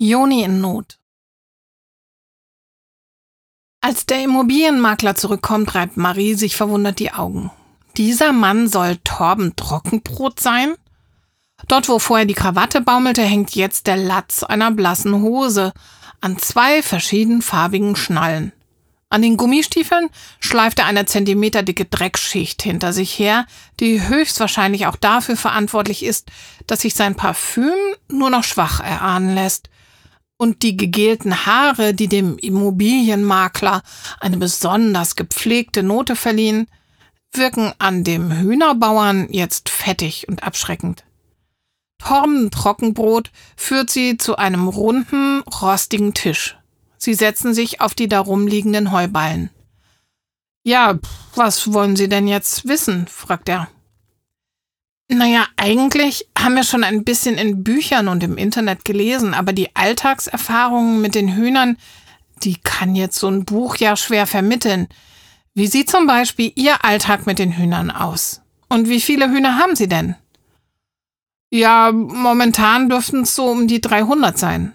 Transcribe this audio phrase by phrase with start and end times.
[0.00, 0.96] Joni in Not.
[3.80, 7.50] Als der Immobilienmakler zurückkommt, reibt Marie sich verwundert die Augen.
[7.96, 10.76] Dieser Mann soll Torben Trockenbrot sein?
[11.66, 15.72] Dort, wo vorher die Krawatte baumelte, hängt jetzt der Latz einer blassen Hose
[16.20, 18.52] an zwei verschiedenfarbigen Schnallen.
[19.08, 23.46] An den Gummistiefeln schleift er eine zentimeterdicke Dreckschicht hinter sich her,
[23.80, 26.30] die höchstwahrscheinlich auch dafür verantwortlich ist,
[26.68, 27.74] dass sich sein Parfüm
[28.08, 29.68] nur noch schwach erahnen lässt
[30.38, 33.82] und die gegelten Haare, die dem Immobilienmakler
[34.20, 36.68] eine besonders gepflegte Note verliehen,
[37.32, 41.04] wirken an dem Hühnerbauern jetzt fettig und abschreckend.
[41.98, 46.56] Torben Trockenbrot führt sie zu einem runden, rostigen Tisch.
[46.96, 49.50] Sie setzen sich auf die darum liegenden Heuballen.
[50.64, 50.98] Ja,
[51.34, 53.06] was wollen Sie denn jetzt wissen?
[53.08, 53.68] fragt er.
[55.10, 59.74] Naja, eigentlich haben wir schon ein bisschen in Büchern und im Internet gelesen, aber die
[59.74, 61.78] Alltagserfahrungen mit den Hühnern,
[62.42, 64.86] die kann jetzt so ein Buch ja schwer vermitteln.
[65.54, 68.42] Wie sieht zum Beispiel Ihr Alltag mit den Hühnern aus?
[68.68, 70.14] Und wie viele Hühner haben Sie denn?
[71.50, 74.74] Ja, momentan dürften es so um die 300 sein.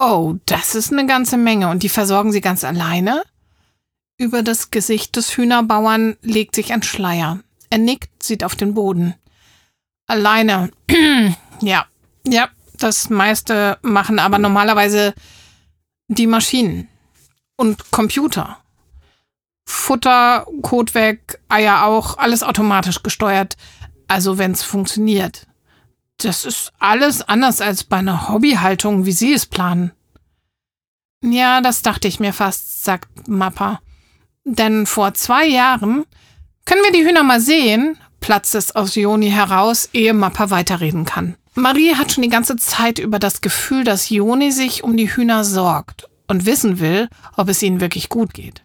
[0.00, 1.68] Oh, das ist eine ganze Menge.
[1.68, 3.22] Und die versorgen Sie ganz alleine?
[4.18, 7.38] Über das Gesicht des Hühnerbauern legt sich ein Schleier.
[7.72, 9.14] Er nickt, sieht auf den Boden.
[10.06, 10.70] Alleine.
[11.62, 11.86] ja,
[12.26, 15.14] ja, das meiste machen aber normalerweise
[16.06, 16.88] die Maschinen
[17.56, 18.58] und Computer.
[19.66, 23.56] Futter, Kot weg, Eier auch, alles automatisch gesteuert.
[24.06, 25.46] Also wenn es funktioniert.
[26.18, 29.92] Das ist alles anders als bei einer Hobbyhaltung, wie Sie es planen.
[31.24, 33.80] Ja, das dachte ich mir fast, sagt Mappa.
[34.44, 36.04] Denn vor zwei Jahren
[36.64, 37.98] können wir die Hühner mal sehen?
[38.20, 41.36] platzt es aus Joni heraus, ehe Mappa weiterreden kann.
[41.54, 45.44] Marie hat schon die ganze Zeit über das Gefühl, dass Joni sich um die Hühner
[45.44, 48.62] sorgt und wissen will, ob es ihnen wirklich gut geht.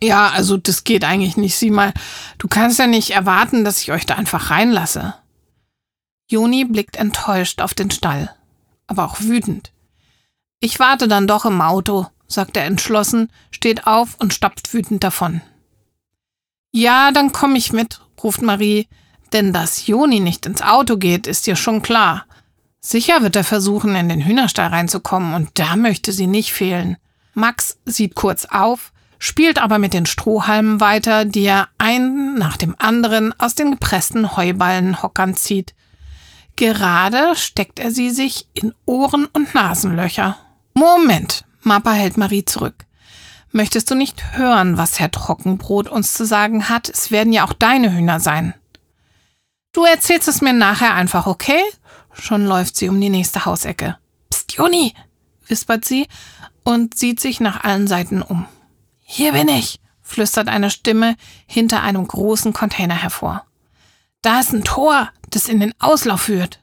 [0.00, 1.56] Ja, also das geht eigentlich nicht.
[1.56, 1.92] Sieh mal,
[2.38, 5.14] du kannst ja nicht erwarten, dass ich euch da einfach reinlasse.
[6.28, 8.30] Joni blickt enttäuscht auf den Stall,
[8.86, 9.72] aber auch wütend.
[10.60, 15.42] Ich warte dann doch im Auto, sagt er entschlossen, steht auf und stapft wütend davon.
[16.76, 18.86] Ja, dann komm ich mit, ruft Marie,
[19.32, 22.26] denn dass Joni nicht ins Auto geht, ist ihr schon klar.
[22.80, 26.98] Sicher wird er versuchen, in den Hühnerstall reinzukommen, und da möchte sie nicht fehlen.
[27.32, 32.76] Max sieht kurz auf, spielt aber mit den Strohhalmen weiter, die er einen nach dem
[32.78, 35.74] anderen aus den gepressten Heuballenhockern zieht.
[36.56, 40.36] Gerade steckt er sie sich in Ohren und Nasenlöcher.
[40.74, 42.85] Moment, Mappa hält Marie zurück.
[43.56, 46.90] Möchtest du nicht hören, was Herr Trockenbrot uns zu sagen hat?
[46.90, 48.52] Es werden ja auch deine Hühner sein.
[49.72, 51.62] Du erzählst es mir nachher einfach, okay?
[52.12, 53.96] Schon läuft sie um die nächste Hausecke.
[54.28, 54.92] Psst, Juni,
[55.46, 56.06] wispert sie
[56.64, 58.44] und sieht sich nach allen Seiten um.
[59.00, 63.46] Hier bin ich, flüstert eine Stimme hinter einem großen Container hervor.
[64.20, 66.60] Da ist ein Tor, das in den Auslauf führt.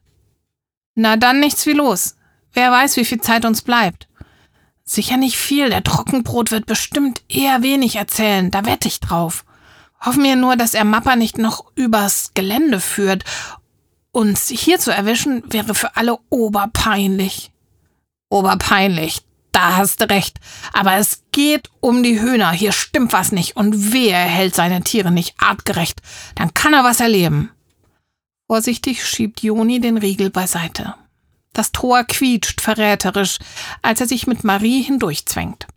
[0.94, 2.18] Na dann nichts wie los.
[2.52, 4.08] Wer weiß, wie viel Zeit uns bleibt.
[4.86, 9.46] Sicher nicht viel, der Trockenbrot wird bestimmt eher wenig erzählen, da wette ich drauf.
[10.02, 13.24] Hoffen wir nur, dass er Mappa nicht noch übers Gelände führt.
[14.12, 17.52] Uns hier zu erwischen, wäre für alle oberpeinlich.
[18.30, 19.22] Oberpeinlich,
[19.54, 20.40] da hast du recht.
[20.74, 23.56] Aber es geht um die Hühner, hier stimmt was nicht.
[23.56, 26.02] Und wehe, er hält seine Tiere nicht artgerecht,
[26.36, 27.50] dann kann er was erleben.
[28.48, 30.96] Vorsichtig schiebt Joni den Riegel beiseite.
[31.54, 33.38] Das Tor quietscht verräterisch,
[33.82, 35.68] als er sich mit Marie hindurchzwängt.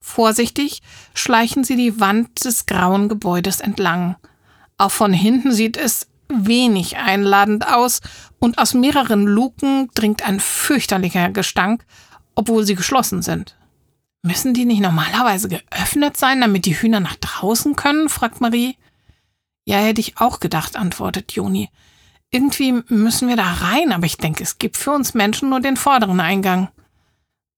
[0.00, 0.82] Vorsichtig
[1.14, 4.16] schleichen sie die Wand des grauen Gebäudes entlang.
[4.76, 8.00] Auch von hinten sieht es wenig einladend aus
[8.38, 11.84] und aus mehreren Luken dringt ein fürchterlicher Gestank,
[12.34, 13.56] obwohl sie geschlossen sind.
[14.22, 18.08] Müssen die nicht normalerweise geöffnet sein, damit die Hühner nach draußen können?
[18.08, 18.76] fragt Marie.
[19.64, 21.70] Ja, hätte ich auch gedacht, antwortet Joni
[22.30, 25.76] irgendwie müssen wir da rein, aber ich denke, es gibt für uns Menschen nur den
[25.76, 26.68] vorderen Eingang.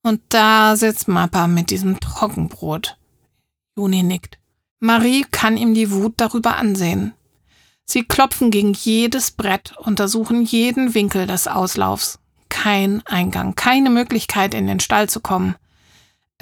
[0.02, 2.96] Und da sitzt Mappa mit diesem Trockenbrot.
[3.76, 4.38] Juni nickt.
[4.78, 7.12] Marie kann ihm die Wut darüber ansehen.
[7.84, 12.19] Sie klopfen gegen jedes Brett, untersuchen jeden Winkel des Auslaufs.
[12.49, 15.56] Kein Eingang, keine Möglichkeit, in den Stall zu kommen.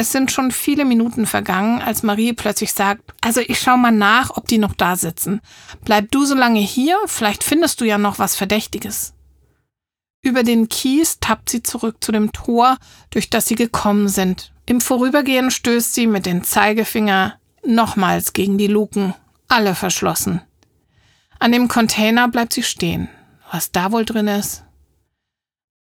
[0.00, 4.30] Es sind schon viele Minuten vergangen, als Marie plötzlich sagt, also ich schau mal nach,
[4.36, 5.40] ob die noch da sitzen.
[5.84, 9.14] Bleib du so lange hier, vielleicht findest du ja noch was Verdächtiges.
[10.22, 12.78] Über den Kies tappt sie zurück zu dem Tor,
[13.10, 14.52] durch das sie gekommen sind.
[14.66, 17.34] Im Vorübergehen stößt sie mit dem Zeigefinger
[17.66, 19.14] nochmals gegen die Luken,
[19.48, 20.42] alle verschlossen.
[21.40, 23.08] An dem Container bleibt sie stehen.
[23.50, 24.62] Was da wohl drin ist?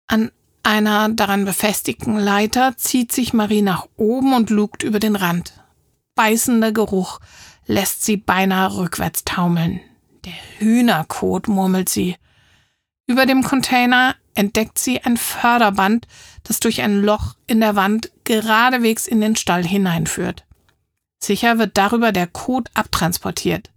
[0.07, 0.31] An
[0.63, 5.53] einer daran befestigten Leiter zieht sich Marie nach oben und lugt über den Rand.
[6.15, 7.21] Beißender Geruch
[7.67, 9.81] lässt sie beinahe rückwärts taumeln.
[10.25, 12.17] Der Hühnerkot, murmelt sie.
[13.07, 16.07] Über dem Container entdeckt sie ein Förderband,
[16.45, 20.45] das durch ein Loch in der Wand geradewegs in den Stall hineinführt.
[21.19, 23.71] Sicher wird darüber der Kot abtransportiert.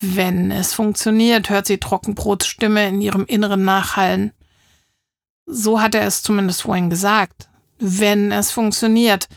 [0.00, 4.32] Wenn es funktioniert, hört sie Trockenbrots Stimme in ihrem Inneren nachhallen.
[5.46, 7.48] So hat er es zumindest vorhin gesagt.
[7.78, 9.28] Wenn es funktioniert.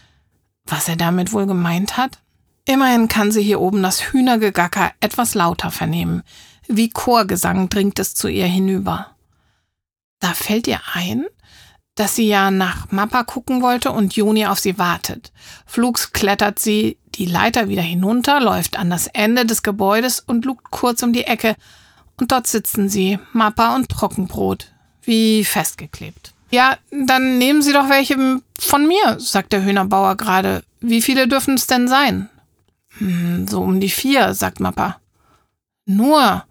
[0.65, 2.19] Was er damit wohl gemeint hat?
[2.65, 6.23] Immerhin kann sie hier oben das Hühnergegacker etwas lauter vernehmen.
[6.67, 9.15] Wie Chorgesang dringt es zu ihr hinüber.
[10.19, 11.25] Da fällt ihr ein,
[11.95, 15.31] dass sie ja nach Mappa gucken wollte und Joni auf sie wartet.
[15.65, 20.69] Flugs klettert sie die Leiter wieder hinunter, läuft an das Ende des Gebäudes und lugt
[20.69, 21.55] kurz um die Ecke.
[22.19, 24.73] Und dort sitzen sie, Mappa und Trockenbrot,
[25.07, 26.33] wie festgeklebt.
[26.49, 30.63] Ja, dann nehmen Sie doch welche von mir, sagt der Hühnerbauer gerade.
[30.79, 32.29] Wie viele dürfen es denn sein?
[32.97, 34.99] Hm, so um die vier, sagt Mappa.
[35.85, 36.43] Nur.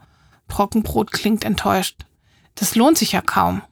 [0.49, 2.05] Trockenbrot klingt enttäuscht.
[2.55, 3.62] Das lohnt sich ja kaum.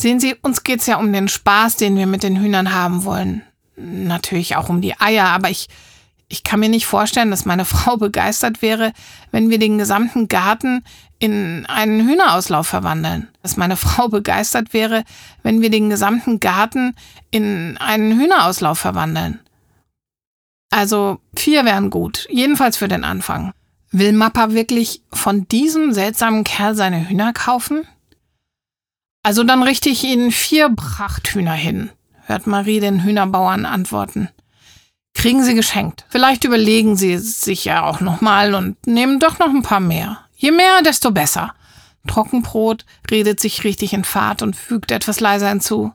[0.00, 3.42] Sehen Sie, uns geht's ja um den Spaß, den wir mit den Hühnern haben wollen.
[3.76, 5.68] Natürlich auch um die Eier, aber ich,
[6.28, 8.92] ich kann mir nicht vorstellen, dass meine Frau begeistert wäre,
[9.30, 10.84] wenn wir den gesamten Garten
[11.18, 13.28] in einen Hühnerauslauf verwandeln.
[13.42, 15.04] Dass meine Frau begeistert wäre,
[15.42, 16.94] wenn wir den gesamten Garten
[17.30, 19.40] in einen Hühnerauslauf verwandeln.
[20.70, 23.52] Also vier wären gut, jedenfalls für den Anfang.
[23.90, 27.86] Will Mappa wirklich von diesem seltsamen Kerl seine Hühner kaufen?
[29.22, 31.90] Also dann richte ich Ihnen vier Prachthühner hin,
[32.26, 34.28] hört Marie den Hühnerbauern antworten.
[35.18, 36.06] Kriegen Sie geschenkt.
[36.10, 40.18] Vielleicht überlegen Sie sich ja auch nochmal und nehmen doch noch ein paar mehr.
[40.36, 41.54] Je mehr, desto besser.
[42.06, 45.92] Trockenbrot redet sich richtig in Fahrt und fügt etwas leiser hinzu.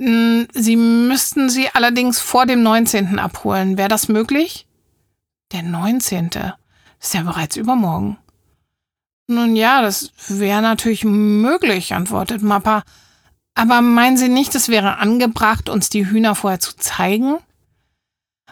[0.00, 3.20] Hm, sie müssten sie allerdings vor dem 19.
[3.20, 3.78] abholen.
[3.78, 4.66] Wäre das möglich?
[5.52, 6.30] Der 19.
[7.00, 8.18] Ist ja bereits übermorgen.
[9.28, 12.82] Nun ja, das wäre natürlich möglich, antwortet Mappa.
[13.54, 17.38] Aber meinen Sie nicht, es wäre angebracht, uns die Hühner vorher zu zeigen?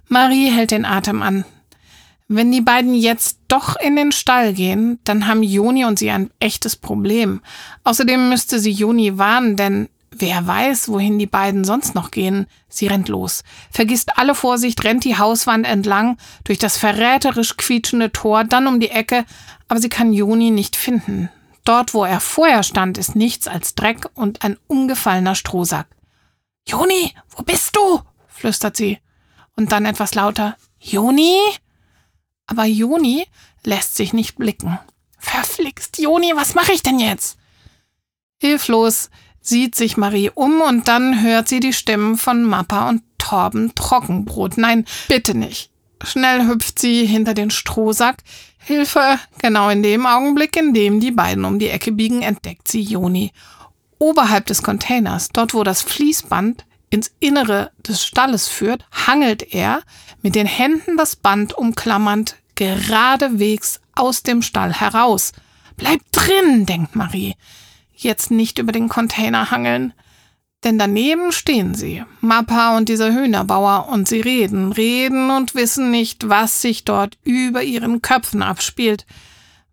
[0.09, 1.45] Marie hält den Atem an.
[2.27, 6.31] Wenn die beiden jetzt doch in den Stall gehen, dann haben Joni und sie ein
[6.41, 7.43] echtes Problem.
[7.85, 12.47] Außerdem müsste sie Joni warnen, denn Wer weiß, wohin die beiden sonst noch gehen.
[12.69, 18.45] Sie rennt los, vergisst alle Vorsicht, rennt die Hauswand entlang, durch das verräterisch quietschende Tor,
[18.45, 19.25] dann um die Ecke,
[19.67, 21.31] aber sie kann Joni nicht finden.
[21.65, 25.89] Dort, wo er vorher stand, ist nichts als Dreck und ein umgefallener Strohsack.
[26.69, 28.01] Joni, wo bist du?
[28.29, 28.99] flüstert sie.
[29.57, 30.57] Und dann etwas lauter.
[30.81, 31.37] Joni?
[32.47, 33.27] Aber Joni
[33.65, 34.79] lässt sich nicht blicken.
[35.19, 37.39] Verflixt, Joni, was mache ich denn jetzt?
[38.39, 39.11] Hilflos
[39.41, 44.59] sieht sich Marie um und dann hört sie die Stimmen von Mappa und Torben Trockenbrot.
[44.59, 45.71] Nein, bitte nicht.
[46.03, 48.19] Schnell hüpft sie hinter den Strohsack.
[48.59, 49.19] Hilfe!
[49.41, 53.33] Genau in dem Augenblick, in dem die beiden um die Ecke biegen, entdeckt sie Joni.
[53.99, 59.83] Oberhalb des Containers, dort wo das Fließband ins Innere des Stalles führt, hangelt er,
[60.23, 65.33] mit den Händen das Band umklammernd, geradewegs aus dem Stall heraus.
[65.77, 67.35] Bleib drin, denkt Marie
[67.97, 69.93] jetzt nicht über den Container hangeln.
[70.63, 76.29] Denn daneben stehen sie, Mappa und dieser Hühnerbauer, und sie reden, reden und wissen nicht,
[76.29, 79.05] was sich dort über ihren Köpfen abspielt.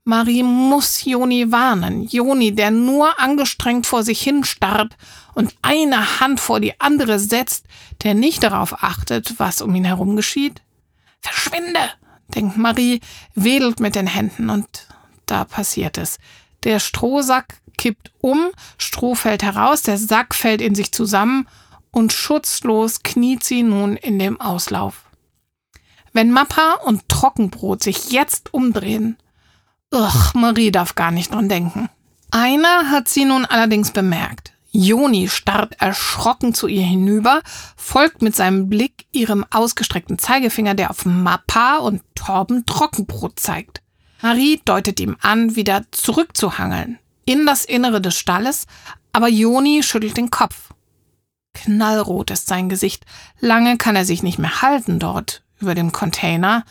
[0.03, 4.97] Marie muss Joni warnen, Joni, der nur angestrengt vor sich hinstarrt
[5.35, 7.65] und eine Hand vor die andere setzt,
[8.03, 10.63] der nicht darauf achtet, was um ihn herum geschieht.
[11.21, 11.79] Verschwinde,
[12.33, 12.99] denkt Marie,
[13.35, 14.87] wedelt mit den Händen und
[15.27, 16.17] da passiert es.
[16.63, 21.47] Der Strohsack kippt um, Stroh fällt heraus, der Sack fällt in sich zusammen
[21.91, 25.05] und schutzlos kniet sie nun in dem Auslauf.
[26.11, 29.17] Wenn Mappa und Trockenbrot sich jetzt umdrehen,
[29.91, 31.89] ugh, Marie darf gar nicht dran denken.
[32.31, 34.53] Einer hat sie nun allerdings bemerkt.
[34.71, 37.41] Joni starrt erschrocken zu ihr hinüber,
[37.75, 43.81] folgt mit seinem Blick ihrem ausgestreckten Zeigefinger, der auf Mappa und Torben Trockenbrot zeigt.
[44.21, 48.67] Marie deutet ihm an, wieder zurückzuhangeln in das Innere des Stalles,
[49.13, 50.69] aber Joni schüttelt den Kopf.
[51.53, 53.05] Knallrot ist sein Gesicht.
[53.39, 56.63] Lange kann er sich nicht mehr halten dort über dem Container,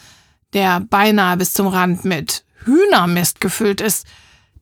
[0.53, 4.07] der beinahe bis zum Rand mit Hühnermist gefüllt ist.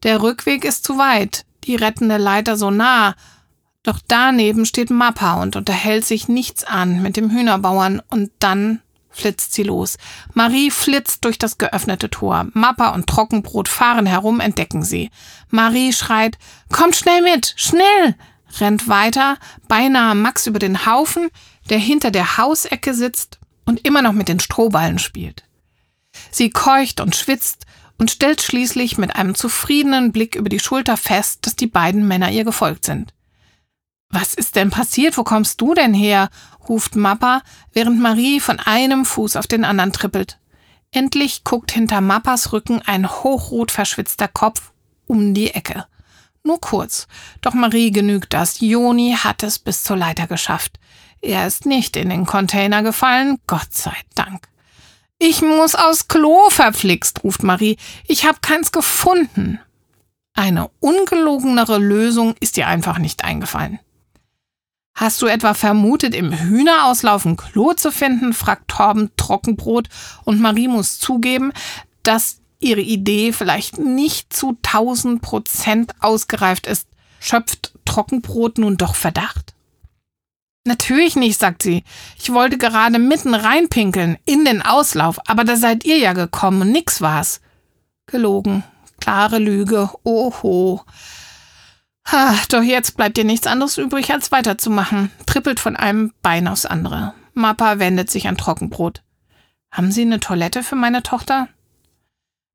[0.02, 3.14] Der Rückweg ist zu weit, die rettende Leiter so nah.
[3.82, 9.52] Doch daneben steht Mappa und unterhält sich nichts an mit dem Hühnerbauern und dann flitzt
[9.52, 9.96] sie los.
[10.34, 12.46] Marie flitzt durch das geöffnete Tor.
[12.52, 15.10] Mappa und Trockenbrot fahren herum, entdecken sie.
[15.50, 16.38] Marie schreit,
[16.70, 18.14] kommt schnell mit, schnell!
[18.60, 19.36] rennt weiter,
[19.68, 21.28] beinahe Max über den Haufen,
[21.68, 25.44] der hinter der Hausecke sitzt und immer noch mit den Strohballen spielt.
[26.30, 27.66] Sie keucht und schwitzt
[27.98, 32.30] und stellt schließlich mit einem zufriedenen Blick über die Schulter fest, dass die beiden Männer
[32.30, 33.12] ihr gefolgt sind.
[34.10, 35.18] Was ist denn passiert?
[35.18, 36.30] Wo kommst du denn her?
[36.68, 40.38] ruft Mappa, während Marie von einem Fuß auf den anderen trippelt.
[40.90, 44.72] Endlich guckt hinter Mappas Rücken ein hochrot verschwitzter Kopf
[45.06, 45.86] um die Ecke.
[46.42, 47.08] Nur kurz.
[47.42, 48.60] Doch Marie genügt das.
[48.60, 50.78] Joni hat es bis zur Leiter geschafft.
[51.20, 54.48] Er ist nicht in den Container gefallen, Gott sei Dank.
[55.20, 57.76] Ich muss aus Klo verflixt, ruft Marie.
[58.06, 59.58] Ich hab keins gefunden.
[60.34, 63.80] Eine ungelogenere Lösung ist ihr einfach nicht eingefallen.
[64.94, 68.32] Hast du etwa vermutet, im Hühnerauslauf ein Klo zu finden?
[68.32, 69.88] fragt Torben Trockenbrot
[70.24, 71.52] und Marie muss zugeben,
[72.04, 76.86] dass ihre Idee vielleicht nicht zu 1000 Prozent ausgereift ist.
[77.18, 79.54] Schöpft Trockenbrot nun doch Verdacht?
[80.68, 81.82] Natürlich nicht, sagt sie.
[82.18, 86.72] Ich wollte gerade mitten reinpinkeln, in den Auslauf, aber da seid ihr ja gekommen und
[86.72, 87.40] nix war's.
[88.04, 88.64] Gelogen.
[89.00, 89.88] Klare Lüge.
[90.04, 90.82] Oho.
[92.06, 95.10] Ha, doch jetzt bleibt dir nichts anderes übrig, als weiterzumachen.
[95.24, 97.14] Trippelt von einem Bein aufs andere.
[97.32, 99.02] Mappa wendet sich an Trockenbrot.
[99.72, 101.48] Haben Sie eine Toilette für meine Tochter?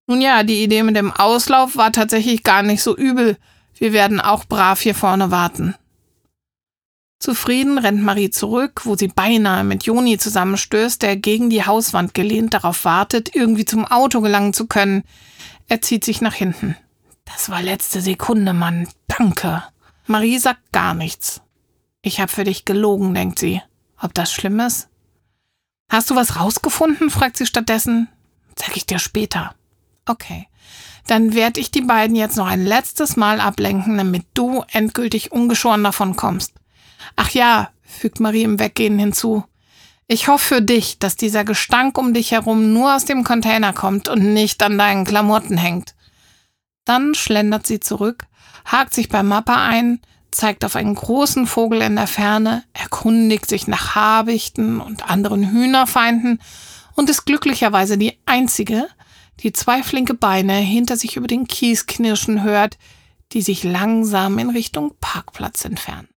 [0.05, 3.37] Nun ja, die Idee mit dem Auslauf war tatsächlich gar nicht so übel.
[3.73, 5.73] Wir werden auch brav hier vorne warten.
[7.23, 12.53] Zufrieden rennt Marie zurück, wo sie beinahe mit Joni zusammenstößt, der gegen die Hauswand gelehnt
[12.53, 15.03] darauf wartet, irgendwie zum Auto gelangen zu können.
[15.69, 16.75] Er zieht sich nach hinten.
[17.23, 18.89] Das war letzte Sekunde, Mann.
[19.07, 19.63] Danke.
[20.05, 21.39] Marie sagt gar nichts.
[22.01, 23.61] Ich hab für dich gelogen, denkt sie.
[24.01, 24.89] Ob das schlimm ist?
[25.89, 27.09] Hast du was rausgefunden?
[27.09, 28.09] fragt sie stattdessen.
[28.59, 29.55] Sag ich dir später.
[30.05, 30.49] Okay.
[31.07, 35.85] Dann werd ich die beiden jetzt noch ein letztes Mal ablenken, damit du endgültig ungeschoren
[35.85, 36.51] davon kommst.
[37.15, 39.43] Ach ja, fügt Marie im Weggehen hinzu.
[40.07, 44.09] Ich hoffe für dich, dass dieser Gestank um dich herum nur aus dem Container kommt
[44.09, 45.95] und nicht an deinen Klamotten hängt.
[46.85, 48.25] Dann schlendert sie zurück,
[48.65, 53.67] hakt sich bei Mappa ein, zeigt auf einen großen Vogel in der Ferne, erkundigt sich
[53.67, 56.41] nach Habichten und anderen Hühnerfeinden
[56.95, 58.87] und ist glücklicherweise die einzige,
[59.39, 62.77] die zwei flinke Beine hinter sich über den Kies knirschen hört,
[63.31, 66.12] die sich langsam in Richtung Parkplatz entfernen.